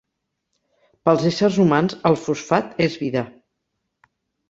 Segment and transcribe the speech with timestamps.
[1.09, 3.27] Pels éssers humans el fosfat és vida.